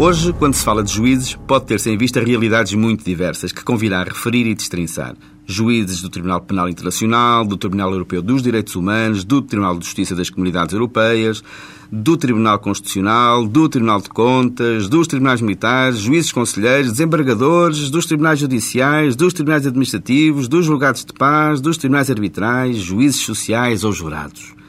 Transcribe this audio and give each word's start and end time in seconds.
Hoje, 0.00 0.32
quando 0.32 0.54
se 0.54 0.64
fala 0.64 0.82
de 0.82 0.90
juízes, 0.90 1.34
pode 1.46 1.66
ter-se 1.66 1.90
em 1.90 1.98
vista 1.98 2.22
realidades 2.22 2.72
muito 2.72 3.04
diversas 3.04 3.52
que 3.52 3.62
convirá 3.62 4.00
a 4.00 4.04
referir 4.04 4.46
e 4.46 4.54
destrinçar. 4.54 5.14
Juízes 5.44 6.00
do 6.00 6.08
Tribunal 6.08 6.40
Penal 6.40 6.70
Internacional, 6.70 7.44
do 7.44 7.54
Tribunal 7.58 7.92
Europeu 7.92 8.22
dos 8.22 8.42
Direitos 8.42 8.74
Humanos, 8.74 9.24
do 9.24 9.42
Tribunal 9.42 9.78
de 9.78 9.84
Justiça 9.84 10.14
das 10.16 10.30
Comunidades 10.30 10.72
Europeias, 10.72 11.44
do 11.92 12.16
Tribunal 12.16 12.58
Constitucional, 12.60 13.46
do 13.46 13.68
Tribunal 13.68 14.00
de 14.00 14.08
Contas, 14.08 14.88
dos 14.88 15.06
Tribunais 15.06 15.42
Militares, 15.42 15.98
juízes 15.98 16.32
conselheiros, 16.32 16.92
desembargadores, 16.92 17.90
dos 17.90 18.06
Tribunais 18.06 18.38
Judiciais, 18.38 19.14
dos 19.14 19.34
Tribunais 19.34 19.66
Administrativos, 19.66 20.48
dos 20.48 20.64
Julgados 20.64 21.04
de 21.04 21.12
Paz, 21.12 21.60
dos 21.60 21.76
Tribunais 21.76 22.08
Arbitrais, 22.08 22.78
juízes 22.78 23.20
sociais 23.20 23.84
ou 23.84 23.92
jurados. 23.92 24.59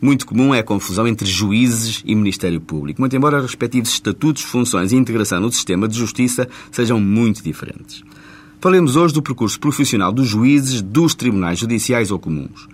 Muito 0.00 0.26
comum 0.26 0.54
é 0.54 0.60
a 0.60 0.64
confusão 0.64 1.08
entre 1.08 1.26
juízes 1.26 2.02
e 2.04 2.14
Ministério 2.14 2.60
Público, 2.60 3.00
muito 3.00 3.16
embora 3.16 3.38
os 3.38 3.42
respectivos 3.42 3.90
estatutos, 3.90 4.42
funções 4.42 4.92
e 4.92 4.96
integração 4.96 5.40
no 5.40 5.50
sistema 5.50 5.88
de 5.88 5.98
justiça 5.98 6.48
sejam 6.70 7.00
muito 7.00 7.42
diferentes. 7.42 8.04
Falemos 8.60 8.94
hoje 8.94 9.14
do 9.14 9.22
percurso 9.22 9.58
profissional 9.58 10.12
dos 10.12 10.28
juízes 10.28 10.82
dos 10.82 11.16
tribunais 11.16 11.58
judiciais 11.58 12.12
ou 12.12 12.18
comuns. 12.18 12.68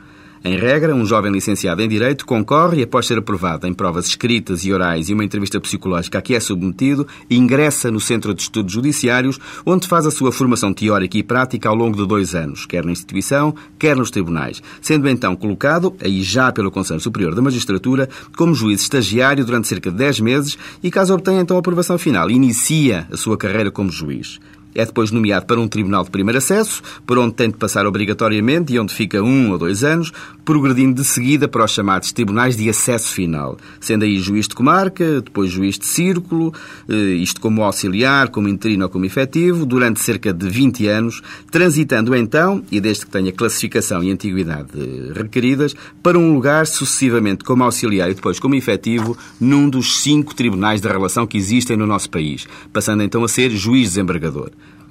Em 0.46 0.58
regra, 0.58 0.94
um 0.94 1.06
jovem 1.06 1.32
licenciado 1.32 1.80
em 1.80 1.88
Direito 1.88 2.26
concorre 2.26 2.80
e, 2.80 2.82
após 2.82 3.06
ser 3.06 3.16
aprovado 3.16 3.66
em 3.66 3.72
provas 3.72 4.06
escritas 4.06 4.62
e 4.62 4.74
orais 4.74 5.08
e 5.08 5.14
uma 5.14 5.24
entrevista 5.24 5.58
psicológica 5.58 6.18
a 6.18 6.20
que 6.20 6.34
é 6.34 6.38
submetido, 6.38 7.08
ingressa 7.30 7.90
no 7.90 7.98
Centro 7.98 8.34
de 8.34 8.42
Estudos 8.42 8.74
Judiciários, 8.74 9.40
onde 9.64 9.88
faz 9.88 10.04
a 10.04 10.10
sua 10.10 10.30
formação 10.30 10.74
teórica 10.74 11.16
e 11.16 11.22
prática 11.22 11.70
ao 11.70 11.74
longo 11.74 11.96
de 11.96 12.06
dois 12.06 12.34
anos, 12.34 12.66
quer 12.66 12.84
na 12.84 12.92
instituição, 12.92 13.54
quer 13.78 13.96
nos 13.96 14.10
tribunais, 14.10 14.62
sendo 14.82 15.08
então 15.08 15.34
colocado, 15.34 15.96
aí 16.04 16.22
já 16.22 16.52
pelo 16.52 16.70
Conselho 16.70 17.00
Superior 17.00 17.34
da 17.34 17.40
Magistratura, 17.40 18.06
como 18.36 18.54
juiz 18.54 18.82
estagiário 18.82 19.46
durante 19.46 19.66
cerca 19.66 19.90
de 19.90 19.96
10 19.96 20.20
meses 20.20 20.58
e, 20.82 20.90
caso 20.90 21.14
obtenha 21.14 21.40
então 21.40 21.56
a 21.56 21.60
aprovação 21.60 21.96
final, 21.96 22.30
inicia 22.30 23.08
a 23.10 23.16
sua 23.16 23.38
carreira 23.38 23.70
como 23.70 23.90
juiz. 23.90 24.38
É 24.74 24.84
depois 24.84 25.10
nomeado 25.10 25.46
para 25.46 25.60
um 25.60 25.68
tribunal 25.68 26.04
de 26.04 26.10
primeiro 26.10 26.38
acesso, 26.38 26.82
por 27.06 27.18
onde 27.18 27.34
tem 27.34 27.50
de 27.50 27.56
passar 27.56 27.86
obrigatoriamente 27.86 28.72
e 28.72 28.78
onde 28.78 28.92
fica 28.92 29.22
um 29.22 29.52
ou 29.52 29.58
dois 29.58 29.84
anos, 29.84 30.12
progredindo 30.44 31.00
de 31.00 31.04
seguida 31.06 31.46
para 31.48 31.64
os 31.64 31.70
chamados 31.70 32.12
tribunais 32.12 32.56
de 32.56 32.68
acesso 32.68 33.08
final, 33.12 33.56
sendo 33.80 34.04
aí 34.04 34.18
juiz 34.18 34.48
de 34.48 34.54
comarca, 34.54 35.20
depois 35.20 35.50
juiz 35.50 35.78
de 35.78 35.86
círculo, 35.86 36.52
eh, 36.88 36.94
isto 36.94 37.40
como 37.40 37.62
auxiliar, 37.62 38.28
como 38.28 38.48
interino 38.48 38.84
ou 38.84 38.90
como 38.90 39.04
efetivo, 39.04 39.64
durante 39.64 40.00
cerca 40.00 40.32
de 40.32 40.48
20 40.48 40.86
anos, 40.88 41.22
transitando 41.50 42.14
então, 42.14 42.62
e 42.70 42.80
desde 42.80 43.06
que 43.06 43.12
tenha 43.12 43.32
classificação 43.32 44.02
e 44.02 44.10
antiguidade 44.10 44.68
requeridas, 45.14 45.74
para 46.02 46.18
um 46.18 46.34
lugar 46.34 46.66
sucessivamente 46.66 47.44
como 47.44 47.64
auxiliar 47.64 48.10
e 48.10 48.14
depois 48.14 48.38
como 48.38 48.54
efetivo 48.54 49.16
num 49.40 49.68
dos 49.68 50.00
cinco 50.00 50.34
tribunais 50.34 50.80
da 50.80 50.90
relação 50.90 51.26
que 51.26 51.38
existem 51.38 51.76
no 51.76 51.86
nosso 51.86 52.10
país, 52.10 52.46
passando 52.72 53.02
então 53.02 53.24
a 53.24 53.28
ser 53.28 53.50
juiz 53.50 53.90
desembargador. 53.90 54.50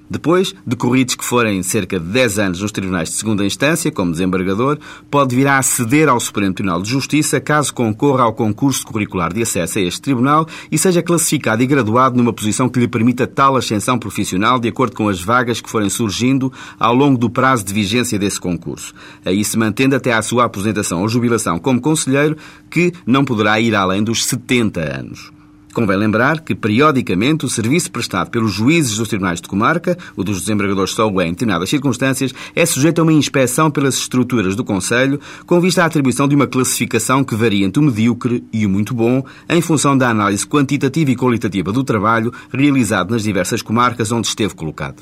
Depois, 0.10 0.54
decorridos 0.66 1.16
que 1.16 1.24
forem 1.24 1.64
cerca 1.64 2.00
de 2.00 2.06
10 2.06 2.40
anos 2.40 2.62
nos 2.62 2.72
tribunais 2.72 3.10
de 3.10 3.16
segunda 3.16 3.46
instância, 3.46 3.92
como 3.92 4.12
desembargador, 4.12 4.78
pode 5.10 5.36
vir 5.36 5.48
a 5.48 5.58
aceder 5.58 6.08
ao 6.08 6.20
Supremo 6.20 6.54
Tribunal 6.54 6.82
de 6.82 6.90
Justiça 6.90 7.40
caso 7.40 7.74
concorra 7.74 8.24
ao 8.24 8.34
concurso 8.34 8.86
curricular 8.86 9.34
de 9.34 9.42
acesso 9.42 9.80
a 9.80 9.82
este 9.82 10.02
tribunal 10.02 10.48
e 10.72 10.78
seja 10.78 11.02
classificado 11.02 11.64
e 11.64 11.68
graduado 11.68 12.18
numa 12.18 12.34
posição 12.34 12.70
que 12.70 12.80
lhe 12.80 12.88
permita 12.88 13.26
tal 13.26 13.56
ascensão 13.56 13.98
profissional 13.98 14.60
de 14.60 14.68
acordo 14.68 14.96
com 14.96 15.10
as 15.10 15.22
vagas 15.22 15.60
que 15.60 15.70
forem 15.70 15.90
surgindo 15.90 16.54
ao 16.80 16.94
longo 16.94 17.18
do 17.18 17.30
prazo 17.30 17.66
de 17.66 17.74
vigência 17.74 18.20
desse 18.20 18.40
concurso. 18.40 18.94
Aí 19.26 19.44
se 19.44 19.58
mantendo 19.58 19.96
até 19.96 20.14
à 20.14 20.22
sua 20.22 20.46
aposentação 20.46 21.02
ou 21.02 21.10
jubilação 21.10 21.58
como 21.58 21.82
conselheiro, 21.82 22.38
que 22.70 22.94
não 23.06 23.26
poderá 23.26 23.60
ir 23.60 23.76
além 23.76 24.04
dos 24.04 24.26
70 24.26 24.80
anos. 24.80 25.33
Convém 25.74 25.98
lembrar 25.98 26.42
que, 26.42 26.54
periodicamente, 26.54 27.46
o 27.46 27.50
serviço 27.50 27.92
prestado 27.92 28.30
pelos 28.30 28.54
juízes 28.54 28.98
dos 28.98 29.08
tribunais 29.08 29.42
de 29.42 29.48
comarca, 29.48 29.98
o 30.16 30.24
dos 30.24 30.42
desembargadores 30.42 30.94
só 30.94 31.10
é 31.20 31.26
em 31.26 31.32
determinadas 31.32 31.70
circunstâncias, 31.70 32.34
é 32.56 32.64
sujeito 32.66 33.00
a 33.00 33.04
uma 33.04 33.12
inspeção 33.12 33.72
pelas 33.72 33.96
estruturas 33.96 34.56
do 34.56 34.64
Conselho, 34.64 35.20
com 35.48 35.60
vista 35.60 35.82
à 35.82 35.86
atribuição 35.86 36.28
de 36.28 36.36
uma 36.36 36.46
classificação 36.46 37.24
que 37.24 37.36
varia 37.36 37.66
entre 37.66 37.82
o 37.82 37.86
medíocre 37.86 38.44
e 38.54 38.66
o 38.66 38.70
muito 38.70 38.94
bom, 38.94 39.26
em 39.50 39.62
função 39.62 39.98
da 39.98 40.10
análise 40.10 40.46
quantitativa 40.46 41.10
e 41.10 41.16
qualitativa 41.16 41.72
do 41.72 41.84
trabalho 41.84 42.32
realizado 42.54 43.10
nas 43.10 43.24
diversas 43.24 43.64
comarcas 43.64 44.12
onde 44.12 44.28
esteve 44.28 44.54
colocado. 44.54 45.02